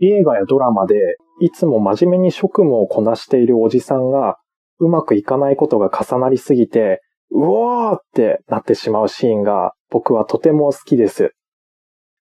[0.00, 0.94] 映画やドラマで
[1.40, 4.36] いつも真面目に職務をこなしているおじさんが
[4.78, 11.32] うまくいかないことが重なりすぎて、うおーってなってしまうシーンが僕はとても好きです。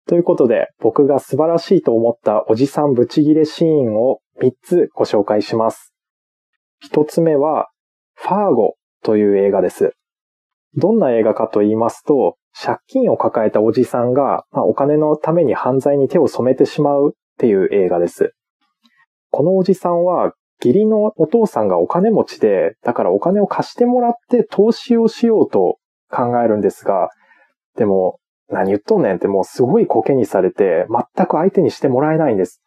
[0.08, 5.94] ということで、僕が素晴らしいと思ったおじさんブチギレシーンを3つご紹介します。
[6.92, 7.70] 1つ目は、
[8.14, 9.94] ファーゴという映画です。
[10.76, 18.34] どんな映画かと言いますと、借金を抱えたおじさんが、まあ、お金のために犯罪に手を染めてしまうっていう映画です。
[19.30, 25.78] このおじさんは義理のお父さんがお金持ちで、だからお金を貸してもらって投資をしようと
[26.10, 27.10] 考えるんですが、
[27.76, 32.62] でも、何言っとんねんってもうすごいコケにされて、全く相手にしてもらえないんです。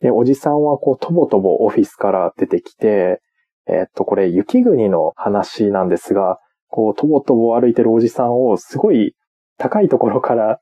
[0.00, 3.20] で、おじさんはこう、とぼとぼオフィスから出てきて、
[3.66, 9.14] えー、っと、これ、雪国の話なんですが、こう、とぼとぼ歩いてるおじさんをすごい
[9.58, 10.60] 高いところから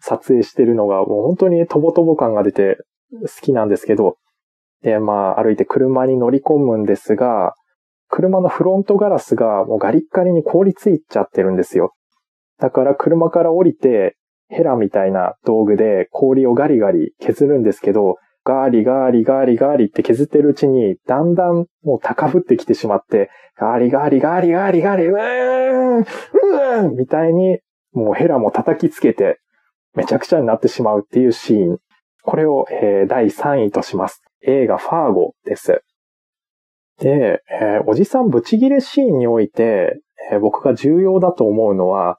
[0.00, 2.78] 撮影してるのが、もう本当にとぼとぼ感が出て
[3.22, 4.16] 好きなんですけど、
[4.82, 7.54] で、まあ、歩いて車に乗り込むんですが、
[8.08, 11.92] 車のフロントガラスがもうガリッガリに凍りついちゃってるんですよ。
[12.58, 14.16] だから車から降りて、
[14.48, 27.58] ヘラみたいな道具で氷をガリガリ削るんですけど、ガーリガーリガーリガーリって削ってるうちに、だんだんもう高ぶってきてしまって、ガーリガーリガーリガーリガーリ、うーん、うーんみたいに、
[27.92, 29.38] もうヘラも叩きつけて、
[29.94, 31.78] めちゃくちゃになってしまうっていうシーン。
[32.22, 34.22] これを、えー、第3位とします。
[34.42, 35.82] 映画ファーゴです。
[36.98, 42.18] で、えー、おじさんブチギレシーンにおいて、えー、僕が重要だと思うのは、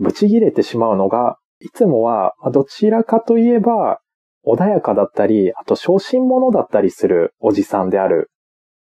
[0.00, 4.00] ブチギレてしまうのが、いつもは、どちらかといえば、
[4.46, 8.30] 穏やかだったり、あと小心者だったりするおじさんである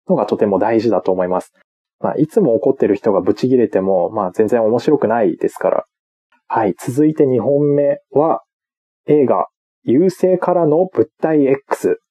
[0.07, 1.53] のがとても大事だと思います。
[1.99, 5.85] まあ、いつも怒ってる人がブチギレても、まあ、全然面白くないですから。
[6.53, 6.75] はい。
[6.77, 8.41] 続いて2本目は、
[9.07, 9.47] 映画、
[9.83, 12.01] 優勢からの物体 X。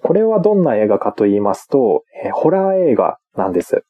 [0.00, 3.82] これはどんな映画かと言いますと、えホラー映画なんです。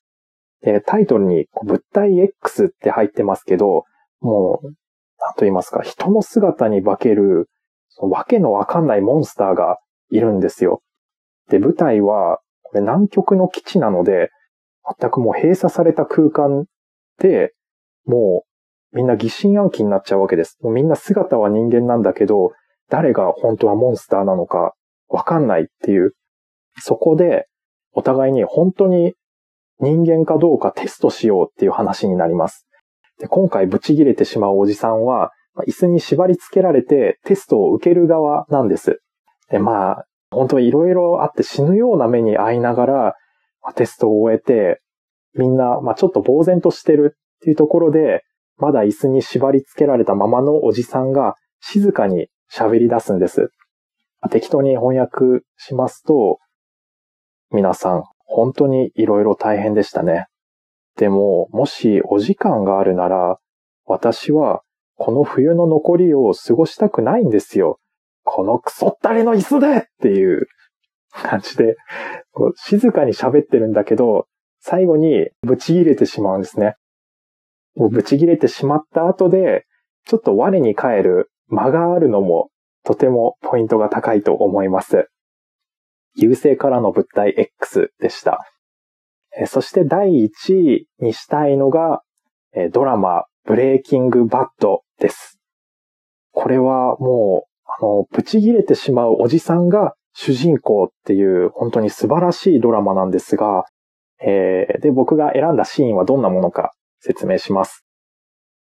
[0.86, 3.84] タイトルに物体 X って入ってますけど、
[4.20, 7.51] もう、なんと言いますか、人の姿に化ける
[7.90, 9.77] そのわけのわかんないモンスターが
[10.08, 10.80] いるんですよ。
[11.51, 14.30] で、舞台は、これ南極の基地なので、
[14.98, 16.64] 全くもう閉鎖された空間
[17.18, 17.52] で、
[18.06, 18.53] もう
[18.94, 20.58] みんな疑心暗鬼になっちゃうわけです。
[20.62, 22.52] もうみんな姿は人間なんだけど、
[22.88, 24.74] 誰が本当はモンスターなのか
[25.08, 26.12] わかんないっていう。
[26.78, 27.46] そこで、
[27.92, 29.14] お互いに本当に
[29.80, 32.66] 人間かどうかテストしようっていう話になります。
[33.18, 35.30] で今回ブチギレてしまうおじさんは、
[35.68, 39.00] 椅子に縛り付けられてテストを受ける側なんです。
[39.50, 43.14] で、まあ、本当はいろいろあって死ぬような目に遭いながら、
[43.74, 44.80] テストを終えて、
[45.34, 48.24] みんな、まあちょっと呆然としてるっていうところで、
[48.56, 53.50] まだ椅子に縛り付けられたままのおじさんが静かに喋り出すんです。
[54.30, 56.38] 適当に翻訳しますと、
[57.50, 60.26] 皆さん、本当にいろいろ大変でしたね。
[60.96, 63.38] でも、もしお時間があるなら、
[63.84, 64.62] 私は
[64.96, 67.78] この冬の残りを過ごしたくないんですよ。
[68.22, 70.46] このクソったれの椅子でっていう
[71.12, 71.76] 感じで、
[72.56, 74.26] 静かに喋ってるんだけど、
[74.60, 76.76] 最後にブチ切れてしまうんですね。
[77.74, 79.64] もうブチ切れてしまった後で、
[80.07, 82.51] ちょっと我に返る間があるのも
[82.85, 85.08] とてもポイントが高いと思います。
[86.14, 88.46] 優勢からの物体 X でした。
[89.46, 92.02] そして第1位にしたいのが、
[92.73, 95.40] ドラマブレイキングバッドです。
[96.33, 103.64] これはもう、あの、ブチ切れてしまうおじさんが主人公っていう本当に素晴らしいドラマなんですが、
[104.24, 106.73] えー、で、僕が選んだシーンはどんなものか
[107.04, 107.84] 説明します。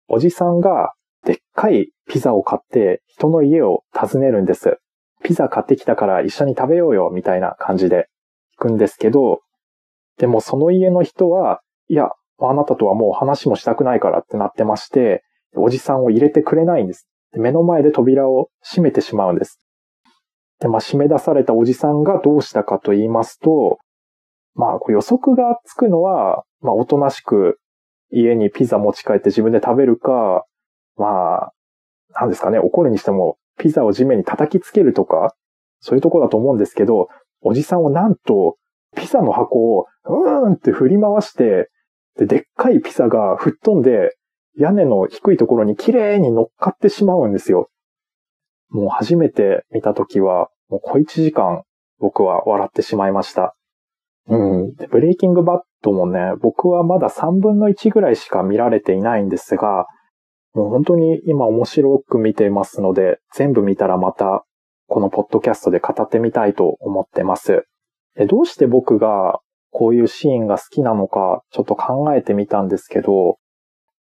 [0.09, 0.91] おじさんが
[1.25, 4.79] でっかいピザを買って人の家を訪ねるんです。
[5.23, 8.09] ピザ買ってきたから一緒に食べようよみたいな感じで
[8.57, 9.39] 行くんですけど、
[10.17, 12.09] でもその家の人は、いや、
[12.39, 15.23] あなたとはもう話もしたくないからってなってまして、
[15.55, 17.07] おじさんを入れてくれないんです。
[17.31, 19.59] 目の前で扉を閉めてしまうんです。
[20.59, 23.79] で、まあ、締め出されたおじさんがどうしたかと言いますと、
[24.55, 27.59] まあ、予測がつくのは、まあ、おとなしく
[28.13, 30.45] 家にピザ持ち帰って自分で食べるか、
[30.97, 31.53] まあ、
[32.19, 35.35] なんですかね、怒るにしても、ピザを地面に叩きつけるとか、
[35.79, 37.09] そういうとこだと思うんですけど、
[37.41, 38.57] おじさんはなんと、
[38.95, 41.69] ピザの箱を、うーんって振り回して、
[42.17, 44.15] で、でっかいピザが吹っ飛んで、
[44.55, 47.69] 屋根の低いところに綺麗に乗っかってしまうんですよ。
[48.69, 51.63] もう初めて見たときは、もう小一時間
[51.99, 53.55] 僕は笑ってしまいました。
[54.27, 54.73] うん。
[54.89, 59.85] ブレイキングバットもね、僕はまだ3分の1ぐらいしか見られていないんですが、
[60.53, 64.43] もう本当に今面白く見てますので、全部見たらまた
[64.87, 67.63] このポッドキャストで語ってみたいと思ってます。
[68.29, 69.39] どうして僕が
[69.71, 73.37] こういうシーンが好きなのか、ちょっと考えてみたんですけど、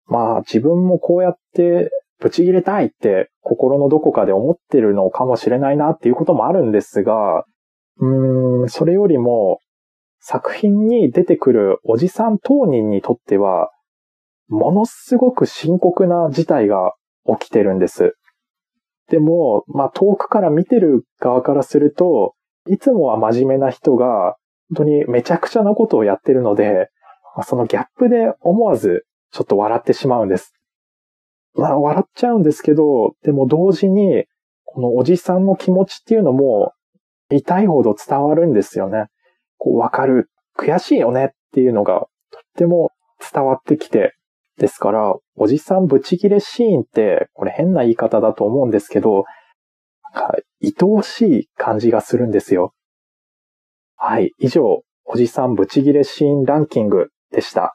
[0.05, 1.89] まあ自分もこうやって
[2.19, 7.45] ブチ切れたいって心のどこかで思ってるのかもしれないなっていうこともあるんですが、
[7.99, 9.59] うーん、それよりも
[10.25, 13.71] 作品に出てくるおじさん当人にとっては、
[14.47, 16.93] ものすごく深刻な事態が
[17.25, 18.15] 起きてるんです。
[19.09, 22.35] でも、まあ遠くから見てる側からすると、
[22.69, 24.37] いつもは真面目な人が、
[24.69, 26.87] 本当にめちゃくちゃなことをやってるので、
[27.45, 30.53] そのギャップで思わずちょっと笑ってしまうんです。
[31.53, 34.23] まあ笑っちゃうんですけど、でも同時に、
[34.63, 36.71] このおじさんの気持ちっていうのも
[37.29, 39.07] 痛いほど伝わるんですよね。
[39.63, 40.29] こう、わかる。
[40.57, 42.01] 悔しいよねっていうのが
[42.31, 42.91] とっても
[43.31, 44.13] 伝わってきて。
[44.57, 49.23] ですから、おじさんブチギレシーンって、これ変な言い方だと思うんですけど、
[50.13, 52.73] 愛おしい感じがするんですよ。
[53.95, 54.31] はい。
[54.37, 57.71] 以上、おじさんブチギレシーンランキングでした。